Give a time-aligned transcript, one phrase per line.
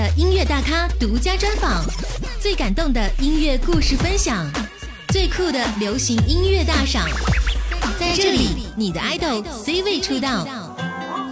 [0.00, 1.84] 的音乐大咖独家专访，
[2.40, 4.50] 最感动的音乐故事分享，
[5.08, 7.06] 最酷的流行音乐大赏，
[7.98, 10.46] 在这里，你的 idol C 位出道。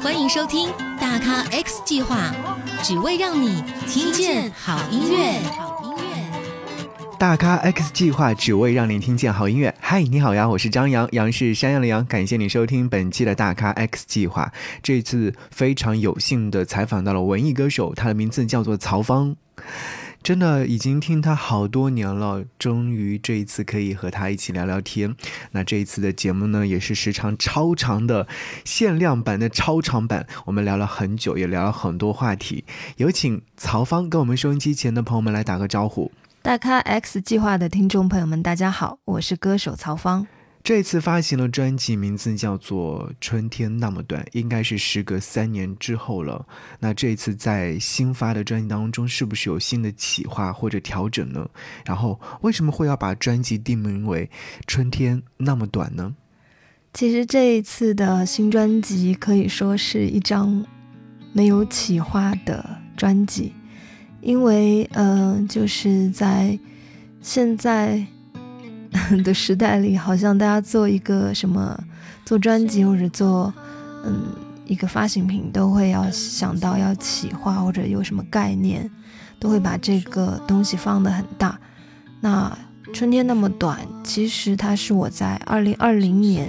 [0.03, 0.68] 欢迎收听
[1.00, 2.31] 大咖 X 计划，
[2.82, 5.41] 只为让你听见好音乐。
[7.19, 9.75] 大咖 X 计划只为让你听见好音乐。
[9.80, 12.07] 嗨，你好呀，我是张扬，杨是山羊的羊。
[12.07, 14.53] 感谢你收听本期的大咖 X 计划。
[14.85, 19.35] 这次非常有幸的采访到了文艺歌手，他的名字叫做曹芳。
[20.22, 25.16] 真的已经听他好多年了，终于这一次可以和他一起聊聊天。
[25.50, 28.29] 那这一次的节目呢，也是时长超长的
[28.64, 30.25] 限量版的超长版。
[30.44, 32.62] 我们聊了很久，也聊了很多话题。
[32.98, 36.12] 有请曹芳跟我们收音机前的朋友们来打个招呼。
[36.48, 40.27] 大咖 X 计划的听众朋友们，大家好，我是歌手曹芳。
[40.64, 46.47] 这次发行了专辑，名字叫做《春天那么短》，应该是时隔三年之后了。
[46.80, 51.46] 那这次在新发的专辑当中，是不是有新的企划或者调整呢？
[51.84, 54.24] 然后为什么会要把专辑定名为
[54.66, 56.14] 《春天那么短》呢？
[56.94, 60.64] 其实这一次的新专辑可以说是一张
[61.34, 63.52] 没有企划的专辑。
[64.20, 66.58] 因为，嗯，就是在
[67.22, 68.05] 现在
[69.24, 71.78] 的时代里，好像大家做一个什么
[72.24, 73.52] 做专辑或者做
[74.05, 74.24] 嗯
[74.66, 78.91] 一个发行品，都会要想到要企划或者有什么概念，
[79.39, 81.58] 都会把这个东西放得很大。
[82.20, 82.56] 那
[82.92, 86.48] 春天那么短，其实它是我在二零二零年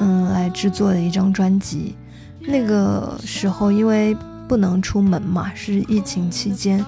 [0.00, 1.94] 嗯来制作的一张专辑，
[2.40, 4.16] 那个时候因为。
[4.48, 6.84] 不能出门嘛，是疫情期间，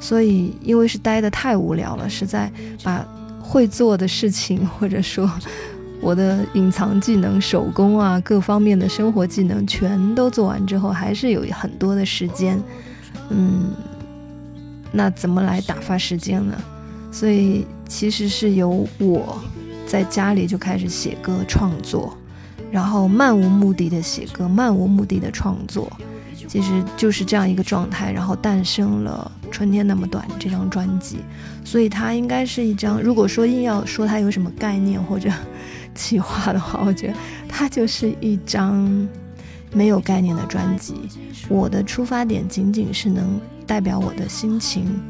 [0.00, 2.50] 所以因为是待的太无聊了，实在
[2.82, 3.06] 把
[3.40, 5.30] 会做的事情或者说
[6.02, 12.60] 我的隐藏技能、手工啊各方面的生活技能全都做完之后，还是有很多的时间，
[13.30, 13.70] 嗯，
[14.92, 16.56] 那怎么来打发时间呢？
[17.12, 19.40] 所以其实是由我
[19.86, 22.14] 在家里就开始写歌创作，
[22.72, 25.90] 然后漫无目的的写歌，漫无目的的创作。
[26.46, 31.18] 其实就是这样一个状态，然后诞生了《春天那么短》这张专辑，
[31.64, 35.30] 所以它应该是一张，如果说硬要说它有什么概念或者
[35.94, 37.14] 企划的话，我觉得
[37.48, 39.08] 它就是一张
[39.72, 40.94] 没有概念的专辑。
[41.48, 45.00] 我的出发点仅仅是能代表我的心情，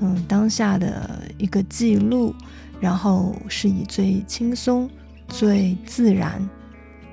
[0.00, 2.34] 嗯，当下的一个记录，
[2.80, 4.88] 然后是以最轻松、
[5.28, 6.48] 最自然、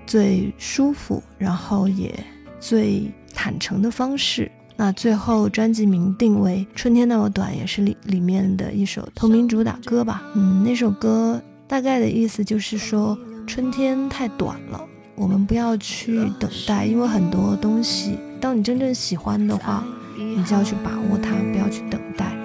[0.07, 2.13] 最舒服，然后也
[2.59, 3.11] 最。
[3.35, 4.49] 坦诚的方式。
[4.77, 10.23] 那最后专辑名定为《春天那么短》，也是里里面的一首同名主打歌吧。
[10.33, 14.81] 嗯，那首歌大概的意思就是说，春天太短了，
[15.15, 19.83] 我们不要去等待，因为很多东西，当你真正喜欢的话，
[20.17, 22.35] 你就要去把握它，不要去等待。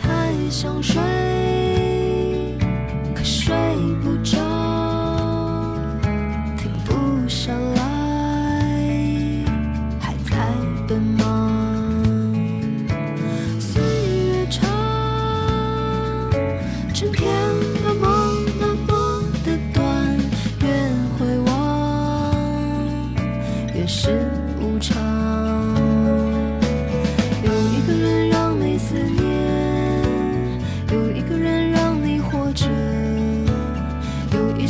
[0.00, 1.02] 太想睡，
[3.14, 3.54] 可睡
[4.02, 4.38] 不着。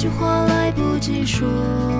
[0.09, 1.96] 话来不及说。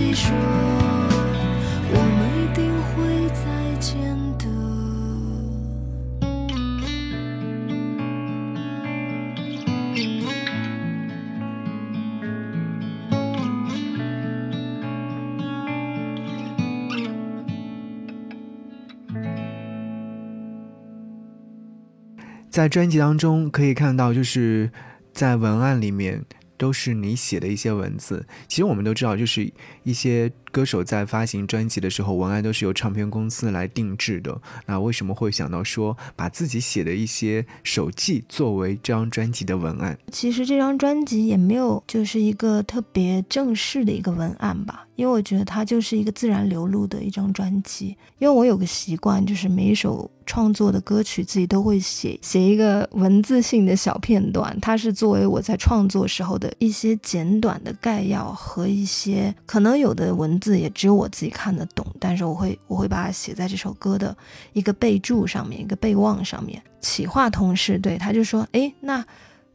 [0.00, 0.30] 你说
[1.90, 3.42] 我们一定会再
[3.80, 3.98] 见
[4.38, 4.44] 的
[22.48, 24.70] 在专辑当中可以看到就是
[25.12, 26.24] 在文案里面
[26.58, 28.26] 都是你写的一些文字。
[28.46, 29.50] 其实我们都知道，就是
[29.84, 34.36] 一些歌手在发行专辑的时候，文案都是由唱片公司来定制的。
[34.66, 39.96] 那为什么会想到说把自己写的一些手记作为这张专辑的文案？
[40.10, 47.96] 其实这张专辑也没有就是一个特别正式的一个文案吧，因为我觉得它就是一个自然流露的一张专辑。
[48.18, 50.10] 因为我有个习惯，就是每一首。
[50.30, 64.16] 创作的歌曲自己都会写写一个文字性的小片段，它是作为我在创作时候的一些简短的概要和一些可能有的文字字也只有我自己看得懂，但是我会我会把它写在这首歌的
[64.54, 66.62] 一个备注上面，一个备忘上面。
[66.80, 69.04] 企划同事对他就说：“哎，那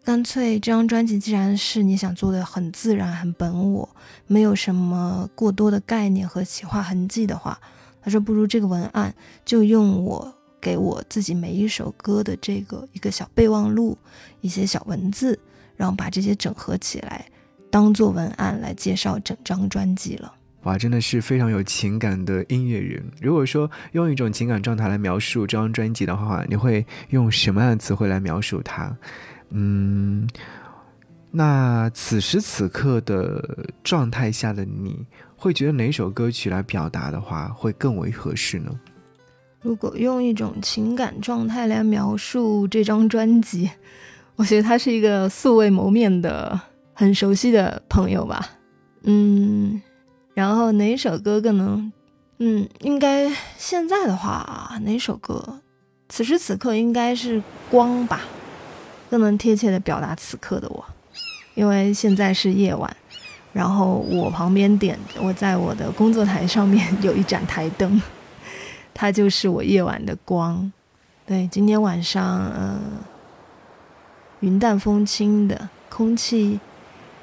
[0.04, 3.90] 干脆这张专辑既然是你想做的很自然、很本我，
[4.28, 7.60] 没有什么过多的概念和企划痕迹的话，
[8.02, 9.14] 他说不如这个文案
[9.44, 13.98] 就用我。”给我自己每一首歌的这个一个小备忘录，
[14.40, 15.38] 一些小文字，
[15.76, 17.26] 然后把这些整合起来，
[17.70, 20.34] 当做文案来介绍整张专辑了。
[20.64, 23.04] 哇，真的是非常有情感的音乐人。
[23.22, 28.96] 如果说用一种情感状态来描述这张专辑的话，你会用什么样的词汇来描述它？
[29.50, 30.28] 嗯，
[31.32, 35.06] 那此时此刻的状态下的你
[35.36, 38.72] 会觉得哪首歌曲来表达的话会更为合适呢？
[39.62, 43.70] 如果用一种情感状态来描述这张专辑，
[44.36, 46.60] 我觉得他是一个素未谋面的、
[46.94, 48.46] 很熟悉的朋友吧。
[49.04, 49.82] 嗯，
[50.34, 51.92] 然后哪首歌更能？
[52.40, 55.60] 嗯，应该现在的话，哪首歌？
[56.10, 57.40] 此时此刻应该是
[57.70, 58.22] 《光》吧，
[59.10, 60.84] 更能贴切的表达此刻的我。
[61.56, 62.96] 因为现在是夜晚，
[63.54, 68.02] 然后我旁边点，我在我的工作台上面有一盏台灯。
[68.94, 70.72] 它就是我夜晚的光，
[71.26, 72.80] 对，今天晚上，呃，
[74.42, 76.60] 云淡风轻的空气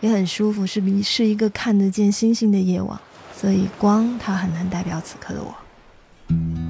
[0.00, 2.99] 也很舒服，是比是一个看得见星星的夜晚，
[3.37, 6.69] 所以光它很难代表此刻的我。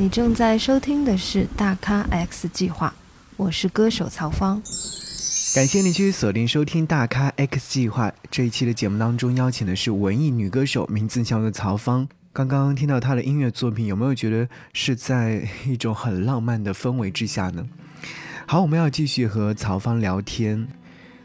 [0.00, 2.88] 你正在收听的是《大咖 X 计划》，
[3.36, 4.54] 我是歌手曹芳。
[5.54, 12.08] 感谢你继续锁定收听《大咖 X 计划》这一期的节目当中，邀请的是文艺女歌手，名字叫做曹芳。
[12.32, 17.68] 刚刚听到她的音乐作品，有没有觉得是在一种很浪漫的氛围之下呢？
[18.46, 20.66] 好，我们要继续和曹芳聊天。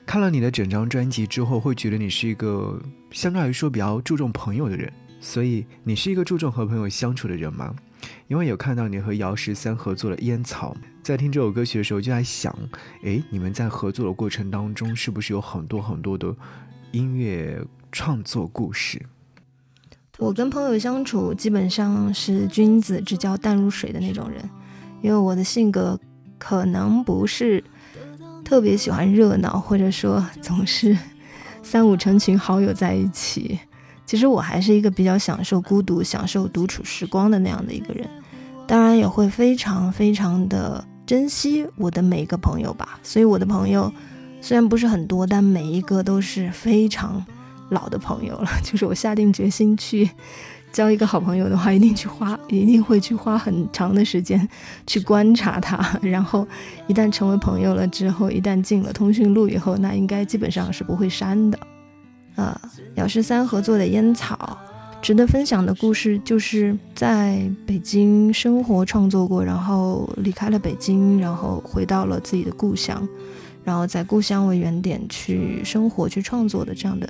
[0.06, 2.78] 看了你的整张专辑之后，会觉得你是一个
[3.12, 4.92] 相对来说比较注重朋友的人，
[5.22, 7.74] 所以你是一个注重和朋友相处的人吗？
[8.28, 12.58] 因为有看到你和姚十三合作的《烟草》，在听这首歌曲的时候就在想，
[13.04, 16.36] 诶，你们在合作的过程当中是不是有很多很多的
[16.92, 19.00] 音乐创作故事？
[20.18, 24.50] 我跟朋友相处基本上是君子之交淡如水的那种人，
[25.04, 26.00] 因为我的性格
[26.40, 27.64] 可能不是
[28.44, 30.98] 特别喜欢热闹，或者说总是
[31.62, 33.60] 三五成群好友在一起。
[34.06, 38.08] 其实我还是一个比较享受孤独、享受独处时光的那样的一个人，
[38.68, 43.00] 当然也会非常非常的珍惜我的每一个朋友吧。
[43.02, 43.92] 所以我的朋友
[44.42, 47.26] 虽然不是很多，但每一个都是非常
[47.70, 48.50] 老的朋友了。
[48.64, 50.10] 就是我下定决心去
[50.72, 54.48] 交一个好朋友的话，一定去花，一定会去花很长的时间
[54.86, 55.98] 去观察他。
[56.04, 56.48] 然后
[56.88, 61.58] 一旦成为朋友了之后，一旦进了通讯录以后，那应该基本上是不会删的。
[62.36, 62.60] 呃，
[62.96, 64.60] 姚十三合作的《烟草》，
[65.02, 73.08] 值得分享的故事就是在北京生活创作过，然后离开了北京，然后回到了自己的故乡，
[73.64, 77.08] 然后在故乡为原点去生活、去创作的这样的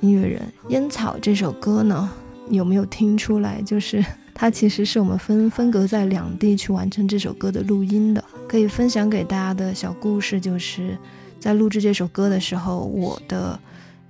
[0.00, 0.40] 音乐人。
[0.70, 2.08] 《烟草》这首歌呢，
[2.48, 3.60] 有没有听出来？
[3.60, 4.02] 就是
[4.32, 8.24] 它其实是我们分分隔在两地去完成这首歌的录音的。
[8.48, 10.96] 可以分享给大家的小故事，就是
[11.38, 13.60] 在录制这首歌的时候，我的。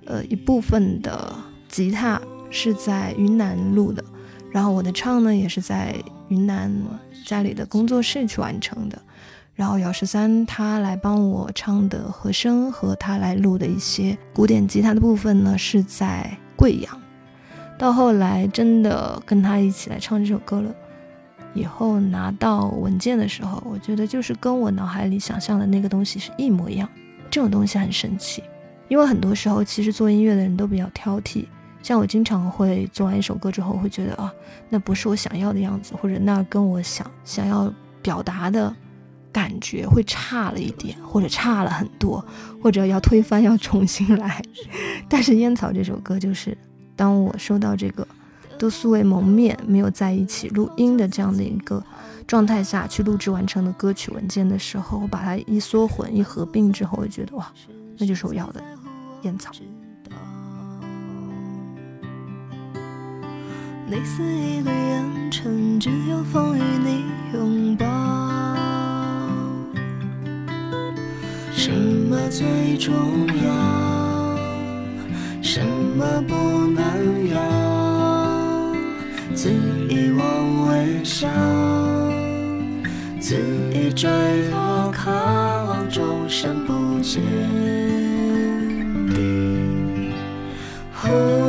[0.05, 1.33] 呃，一部分的
[1.69, 4.03] 吉他是在云南录的，
[4.51, 5.95] 然后我的唱呢也是在
[6.27, 6.71] 云南
[7.25, 9.01] 家里的工作室去完成的，
[9.55, 17.01] 然后姚十三他来帮我唱的和声和他来录的一些古典吉他的部分呢是在贵阳，
[17.77, 20.73] 到后来真的跟他一起来唱这首歌了，
[21.53, 26.89] 以后拿到文件的时候，我觉得就是跟我脑海里想象的那个东西是一模一样，
[27.31, 28.43] 这种东西很神奇。
[28.93, 31.47] 因为很多时候，其实做音乐的人都比较挑剔。
[31.81, 34.31] 像我经常会做完一首歌之后，会觉得啊，
[34.69, 37.73] 那不是我想要的样子，或者那跟我想想要
[38.03, 38.71] 表达的
[39.31, 42.23] 感觉会差了一点，或者差了很多，
[42.61, 44.39] 或者要推翻，要重新来。
[45.09, 46.55] 但是《烟草》这首歌，就是
[46.95, 48.07] 当我收到这个
[48.59, 51.83] 都素未谋面、没有在一起录音的这样的一个
[52.27, 57.51] 状态下去录制完成的歌曲文件的时候，我把它一缩混、一合并之后，我觉得哇，
[57.97, 58.63] 那就是我要的。
[59.23, 59.51] 烟草。
[63.85, 67.03] 你似一缕烟尘，只有风与你
[67.33, 67.85] 拥抱。
[71.51, 72.93] 什么最重
[73.45, 73.53] 要？
[75.41, 76.35] 什么不
[76.71, 77.39] 能要？
[79.35, 79.49] 恣
[79.89, 81.27] 意妄为笑，
[83.19, 83.37] 恣
[83.71, 84.09] 意坠
[84.49, 87.21] 落，渴望终身不见。
[91.13, 91.42] 其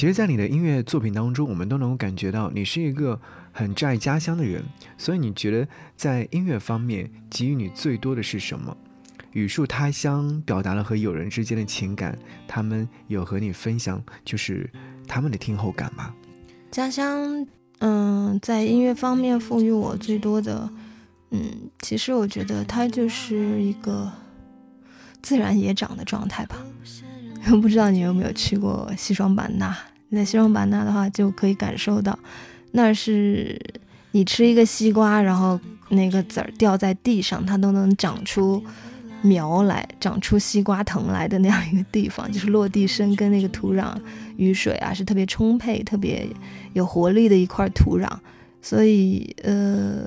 [0.00, 3.20] 其实，在你的音乐作品当中，我们都能够感觉到你是一个
[3.52, 4.64] 很挚爱家乡的人。
[4.96, 8.74] 所以，你觉得在音乐方面给予你最多的是什么？
[9.32, 14.70] 语树他乡表达了和友人之间的情感，他们有和你分享就是
[15.06, 16.14] 他们的听后感吗？
[16.70, 17.46] 家乡，
[17.80, 20.66] 嗯，在音乐方面赋予我最多的，
[21.28, 21.42] 嗯，
[21.80, 24.10] 其实我觉得它就是一个
[25.20, 26.56] 自然野长的状态吧。
[27.60, 29.76] 不知道你有没有去过西双版纳？
[30.16, 32.18] 在西双版纳的话，就可以感受到
[32.72, 33.60] 那是
[34.12, 35.58] 你吃一个西瓜，然后
[35.90, 38.62] 那个籽儿掉在地上，它都能长出
[39.22, 43.94] 苗来，长出西瓜藤来的那样一个地方，就是落地生根，那个土壤、
[44.36, 46.26] 雨水啊是特别充沛、特别
[46.72, 48.08] 有活力的一块土壤。
[48.62, 50.06] 所以，呃，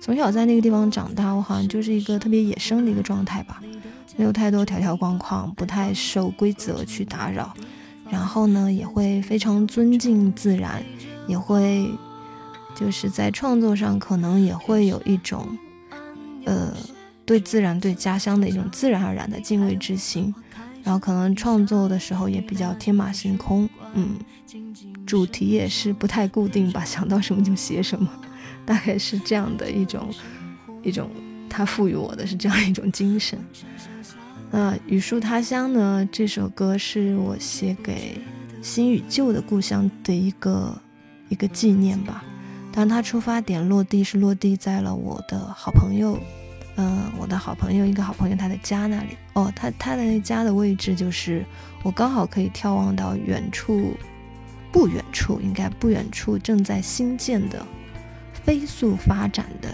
[0.00, 3.60] 从小在那个地方长大，我好像就是一个特别野生的一个状态吧，
[4.16, 7.54] 没有太多条条框框，不太受规则去打扰。
[8.10, 10.82] 然后呢，也会非常尊敬自然，
[11.26, 11.90] 也会
[12.74, 15.46] 就是在创作上可能也会有一种，
[16.44, 16.72] 呃，
[17.24, 20.34] 对自然、对家乡的一种自然而然的敬畏之心。
[20.84, 24.16] 然后可能创作的时候也比较天马行空，嗯，
[25.04, 28.08] 主题也是不太固定吧，想到什么就写什么，
[28.64, 30.08] 大概是这样的一种
[30.82, 31.10] 一种
[31.50, 33.38] 他赋予我的是这样一种精神。
[34.50, 36.08] 那《语树他乡》呢？
[36.10, 38.18] 这首歌是我写给
[38.62, 40.74] 新与旧的故乡的一个
[41.28, 42.24] 一个纪念吧。
[42.72, 46.18] 当然，它出发点落地是落地在了我的好朋友，
[46.76, 49.16] 嗯，我的好朋友一个好朋友他的家那里。
[49.34, 51.44] 哦，他他的家的位置就是
[51.82, 53.94] 我刚好可以眺望到远处，
[54.72, 57.66] 不远处应该不远处正在新建的、
[58.32, 59.68] 飞速发展的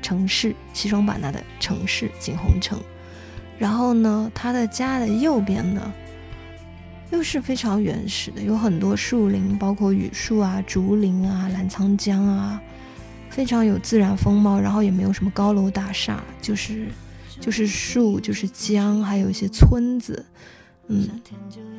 [0.00, 2.80] 城市——西双版纳的城市景洪城。
[3.58, 5.92] 然后呢，他的家的右边呢，
[7.10, 12.60] 又是非常原始的，有很多树林，包括榆树啊、竹林啊、澜沧江啊，
[13.30, 14.60] 非常有自然风貌。
[14.60, 16.88] 然后也没有什么高楼大厦，就是
[17.40, 20.26] 就是树，就是江，还有一些村子，
[20.88, 21.08] 嗯，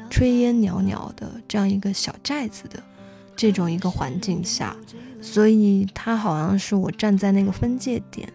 [0.10, 2.82] 炊烟袅袅的这样一个小寨子的
[3.36, 4.76] 这种一个环境下，
[5.22, 8.32] 所以它好像是我站在那个分界点。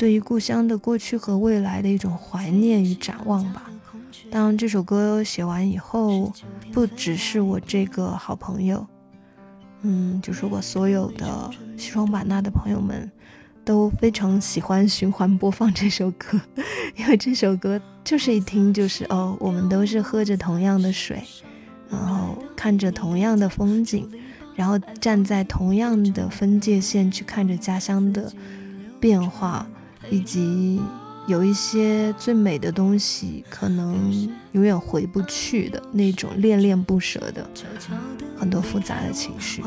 [0.00, 3.70] 对于故乡的过去和未来的一种怀念与展望吧。
[4.30, 6.32] 当这首歌写完以后，
[6.72, 8.86] 不只是我这个好朋友，
[9.82, 13.12] 嗯，就是我所有的西双版纳的朋友们，
[13.62, 16.40] 都非常喜欢循环播放这首歌，
[16.96, 21.22] 因为这首歌就是一听就是哦，我们都是喝着同样的水，
[21.90, 24.10] 然后看着同样的风景，
[24.56, 28.32] 然后站在同样的分界线去看着家乡的
[28.98, 29.66] 变化。
[30.08, 30.80] 以及
[31.26, 34.10] 有一些最美的东西，可能
[34.52, 37.48] 永远回不去的那种恋恋不舍的
[38.36, 39.62] 很多复杂的情绪。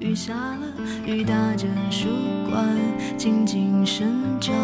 [0.00, 0.66] 雨下了，
[1.06, 2.08] 雨打着树
[2.50, 2.76] 冠，
[3.16, 4.06] 静静生
[4.40, 4.54] 长，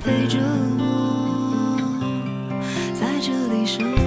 [0.00, 0.38] 陪着
[0.78, 1.78] 我
[2.94, 3.97] 在这里生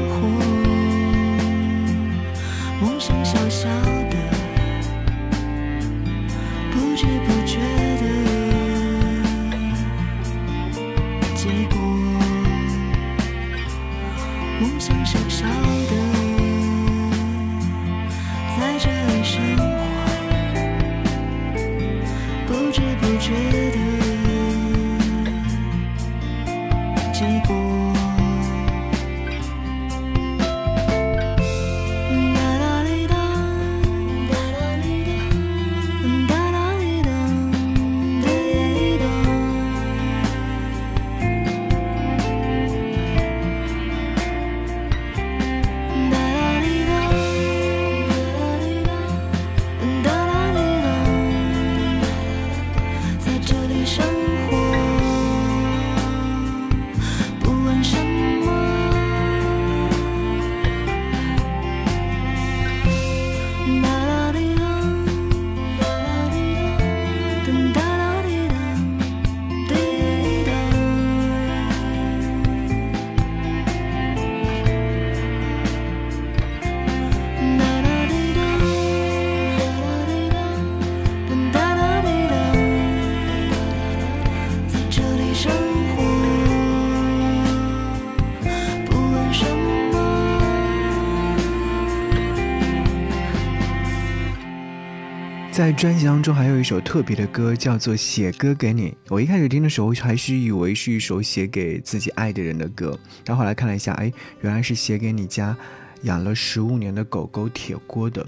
[95.52, 98.90] 在专辑当中还有一首特别的歌，叫做《写歌给你》。
[99.10, 104.10] 我一开始听的时候还是以为是一首写给自己爱的人的歌，但后来看了一下，哎，
[104.40, 105.56] 原来是写给你家
[106.04, 108.26] 养了十五年的狗狗铁锅的。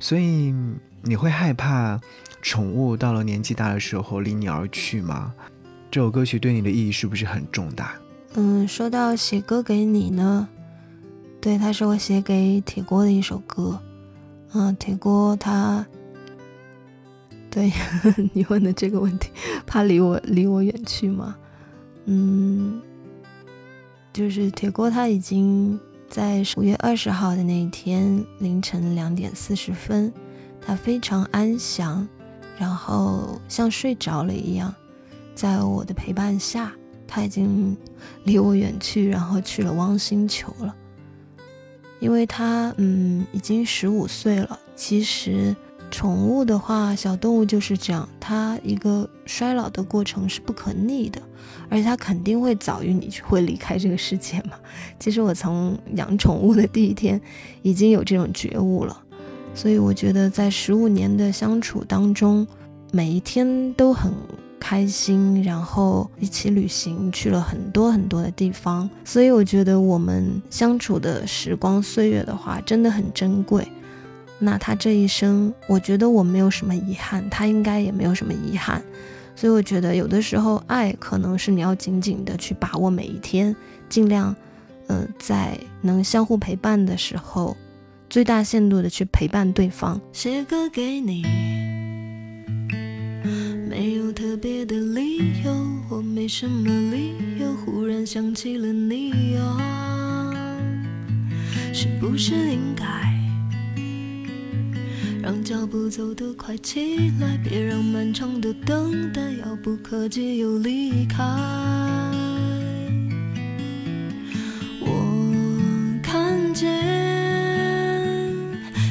[0.00, 0.54] 所以
[1.02, 2.00] 你会害怕
[2.40, 5.34] 宠物到了年纪大的时候离你而去吗？
[5.90, 7.94] 这首歌曲对你的意义是不是很重大？
[8.36, 10.48] 嗯，说到写歌给你呢，
[11.42, 13.78] 对，它是我写给铁锅的一首歌。
[14.54, 15.86] 嗯，铁锅它。
[17.50, 17.72] 对
[18.32, 19.30] 你问的这个问题，
[19.66, 21.36] 怕离我离我远去吗？
[22.04, 22.80] 嗯，
[24.12, 30.12] 就是铁锅他已经在五月二十号的那一天凌晨两点四十分，
[30.60, 32.06] 他非常安详，
[32.58, 34.74] 然后像睡着了一样，
[35.34, 36.72] 在我的陪伴下，
[37.06, 37.76] 他已经
[38.24, 40.74] 离我远去，然后去了汪星球了。
[42.00, 44.58] 因为他，嗯，已经十五岁了。
[44.76, 45.56] 其实，
[45.90, 51.20] 宠物的话，小动物就是这样，它一个衰老的过程是不可逆的，
[51.68, 54.52] 而且它肯定会早于你会离开这个世界嘛。
[55.00, 57.20] 其实我从养宠物的第一天，
[57.62, 58.96] 已经有这种觉悟了。
[59.54, 62.46] 所以我觉得，在十五年的相处当中，
[62.92, 64.12] 每一天都很
[64.60, 68.88] 开心，然后一起旅行去了很多很多的地方。
[69.04, 73.66] 所以我觉得我们相处的时光岁月的话，真的很珍贵。
[74.38, 78.82] 那他这一生，我觉得我没有什么遗憾，他应该也没有什么遗憾。
[79.34, 83.54] 所以我觉得，有的时候爱可能是你要紧紧的去把握每一天，
[83.88, 84.34] 尽量，
[84.88, 87.56] 嗯，在能相互陪伴的时候。
[88.10, 90.00] 最大限度的去陪伴对方。
[90.14, 91.22] 写歌给你，
[93.68, 95.52] 没有特别的理由，
[95.90, 100.56] 我没什么理由，忽然想起了你啊，
[101.74, 102.84] 是不是应该
[105.28, 111.22] 让脚步走得快起来，别让漫长的等待遥不可及又离开。
[114.80, 116.72] 我看见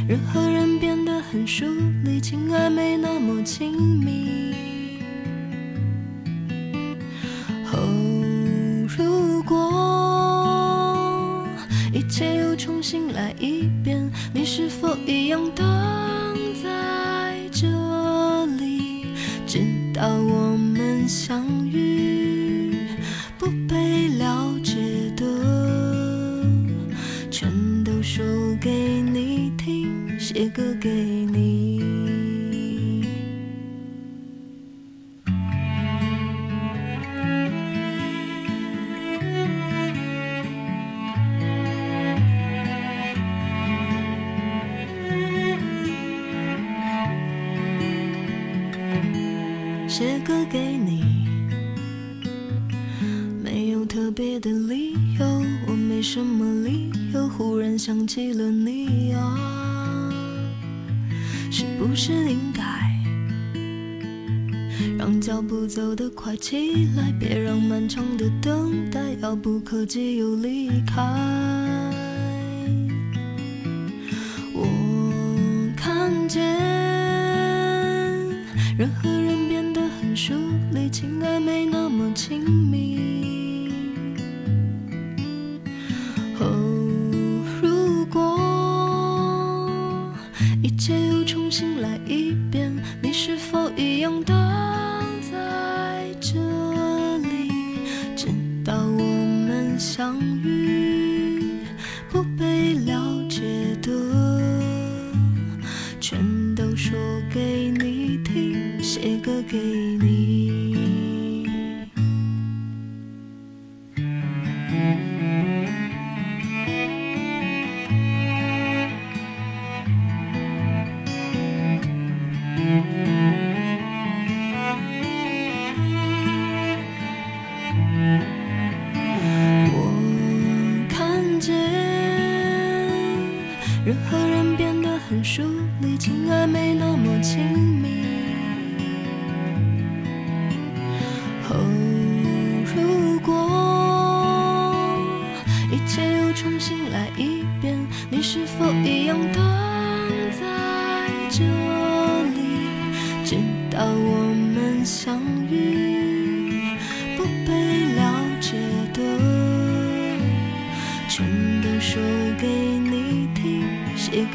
[0.08, 1.66] 人和人变得很疏
[2.04, 4.54] 离，情爱没那么亲密。
[7.74, 9.58] 哦，如果
[11.92, 13.34] 一切又重新来
[58.08, 59.38] 起了你啊。
[61.52, 62.64] 是不是应该
[64.98, 67.12] 让脚步走得快起来？
[67.20, 71.67] 别让漫长的等待遥不可及又离开。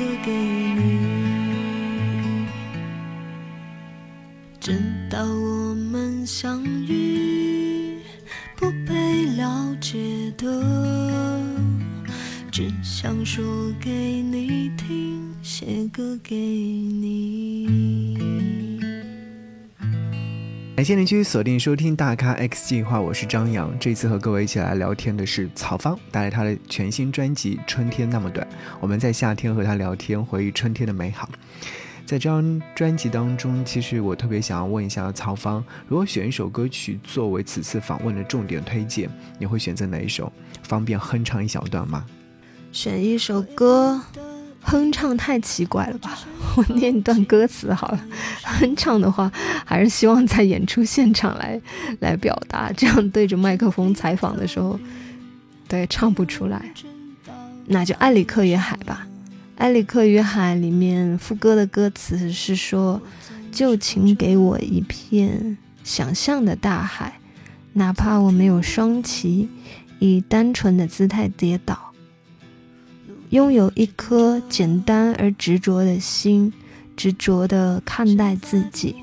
[0.02, 0.82] 歌给你，
[4.58, 4.72] 直
[5.08, 7.98] 到我们相遇，
[8.56, 10.44] 不被了解的，
[12.50, 13.44] 只想说
[13.80, 13.90] 给
[14.22, 16.81] 你听，写歌给你。
[20.82, 23.72] 感谢您继续锁定收听《大咖 X 计划》，我是张扬。
[23.78, 28.44] 这次和各位一起来聊天的是曹芳，带来她的全新专辑《春天那么短》。
[28.80, 31.28] 我们在夏天和她聊天，回忆春天的美好。
[32.04, 40.32] 在这张专辑当中，其实我特别想要问一下曹芳，如果选一首歌曲作为此次访问的重点推荐，你会选择哪一首？
[40.64, 42.04] 方便哼唱一小段吗？
[42.72, 44.02] 选一首歌，
[44.62, 46.18] 哼唱太奇怪了吧？
[46.56, 48.00] 我念一段歌词好了。
[48.42, 49.30] 哼唱的话，
[49.64, 51.60] 还是希望在演出现场来
[52.00, 54.78] 来表达，这样对着麦克风采访的时候，
[55.68, 56.72] 对唱不出来。
[57.66, 59.06] 那就《埃里克与海》吧，
[59.60, 63.00] 《埃里克与海》里面副歌的歌词是说
[63.52, 67.20] ：“就请给我一片想象的大海，
[67.74, 69.48] 哪怕我没有双旗，
[70.00, 71.91] 以单纯的姿态跌倒。”
[73.32, 76.52] 拥有一颗简单而执着的心，
[76.94, 78.94] 执着地看待自己，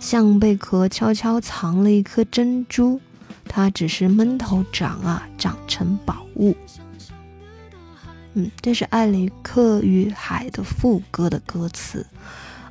[0.00, 3.00] 像贝壳悄悄藏了一颗珍珠，
[3.44, 6.56] 它只是闷头长啊，长成宝物。
[8.34, 12.04] 嗯，这是艾里克与海的副歌的歌词。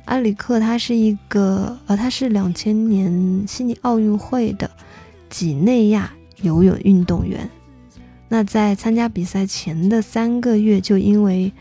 [0.04, 4.70] 艾里克他是一个，呃，他是两千年悉尼奥运会的
[5.30, 7.48] 几内亚游泳运动员。
[8.28, 11.52] 那在参加比赛前的三个月，就因为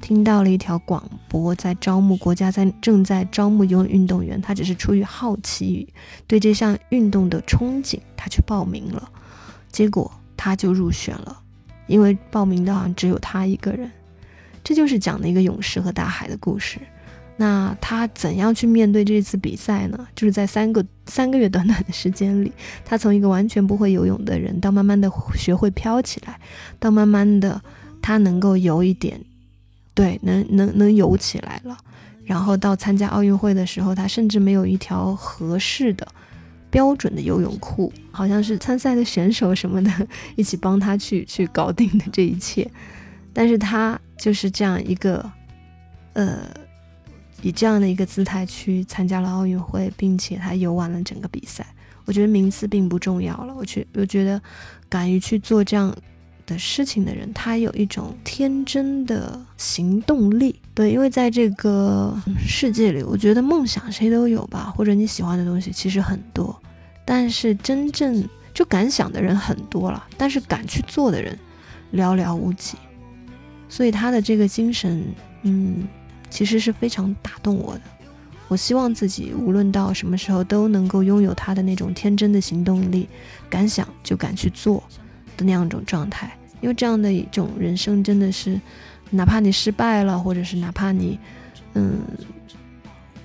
[0.00, 5.88] 听到了一条广播，在招募国家在正在招募游泳运动员，他只是出于好奇与
[6.26, 9.10] 对这项运动的憧憬，他去报名了，
[9.70, 11.42] 结果他就入选了，
[11.86, 13.90] 因为报名的好像只有他一个人，
[14.62, 16.78] 这就是讲的一个勇士和大海的故事。
[17.42, 20.06] 那他怎样去面对这次比赛呢？
[20.14, 22.52] 就是在三个三个月短短的时间里，
[22.84, 26.38] 他从一个完全不会游泳的人，到慢慢的学会飘起来，
[26.78, 27.60] 到慢慢的
[28.00, 29.20] 他能够游一点，
[29.92, 31.76] 对，能能能游起来了。
[32.24, 36.06] 然后到参加奥运会的时候，他甚至没有一条合适的、
[36.70, 39.90] 标准的游泳裤，好像是参赛的选手什么的
[40.36, 42.70] 一起帮他去去搞定的这一切。
[43.32, 45.28] 但是他就是这样一个，
[46.12, 46.61] 呃。
[47.42, 51.66] 以这样的一个姿态去参加了奥运会，并且他游完了整个比赛。
[52.04, 53.54] 我觉得名次并不重要了。
[53.54, 54.40] 我觉我觉得，
[54.88, 55.94] 敢于去做这样
[56.46, 60.60] 的事情的人，他有一种天真的行动力。
[60.74, 66.60] 对，因为在这个世界里，我觉得梦想谁都有吧，或者你喜欢的东西其实很多，
[67.04, 71.38] 但是真正就敢想的人很多了，但是敢去做的人
[71.92, 72.76] 寥寥无几。
[73.68, 75.04] 所以他的这个精神，
[75.42, 75.86] 嗯。
[76.32, 77.82] 其实是非常打动我的。
[78.48, 83.06] 我希望自己无论到什么时候都能够拥有他的那种天真的行动力，
[83.50, 84.82] 敢想就敢去做
[85.36, 86.34] 的那样一种状态。
[86.62, 88.58] 因为这样的一种人生真的是，
[89.10, 91.18] 哪怕你失败了，或者是哪怕你，
[91.74, 91.98] 嗯，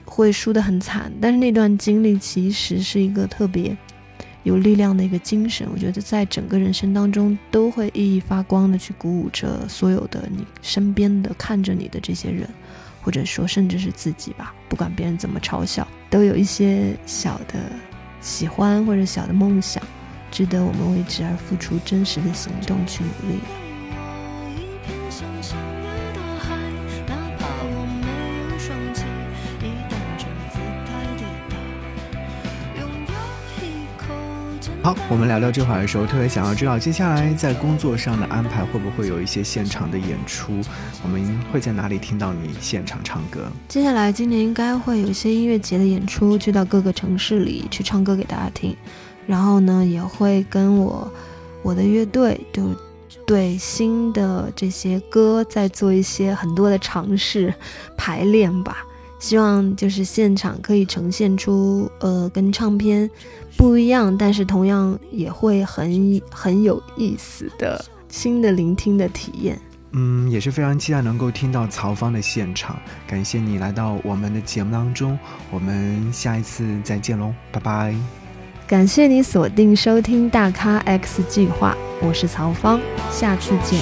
[0.03, 3.75] 会输得很惨，但是那段经历其实是一个特别
[4.43, 5.67] 有力量的一个精神。
[5.73, 12.47] 我觉得在整个人生当中都会熠熠发光的去鼓舞着所有的你身边的看着你的这些人。
[13.07, 17.71] 或者说，甚至是自己吧，不管别人怎么嘲笑，都有一些小的
[18.19, 19.81] 喜欢或者小的梦想，
[20.29, 23.39] 值得我们为之而付出真实的行动去努力。
[34.87, 40.61] 好，我们聊聊这会儿的时候，特别想要知道接下来在工作上的安排会不会有一些现场的演出？
[41.03, 43.51] 我们会在哪里听到你现场唱歌？
[43.67, 48.73] 接下来今年应该会有一些音乐节的演出，去到各个城市里去唱歌给大家听。
[49.25, 51.11] 然后呢，也会跟我
[51.63, 52.73] 我的乐队就
[53.25, 57.53] 对新的这些歌在做一些很多的尝试
[57.97, 58.86] 排练吧。
[59.19, 63.09] 希望就是现场可以呈现出呃跟唱片
[63.57, 69.59] 不一样，但是同样也会很很有意思的新的聆听的体验。
[69.91, 72.77] 嗯，也是非常期待能够听到曹芳的现场。
[73.07, 75.17] 感谢你来到我们的节目当中，
[75.49, 77.95] 我们下一次再见喽，拜拜。
[78.67, 83.81] 感谢你锁定收听大咖 X 计划，我是曹芳，下次见。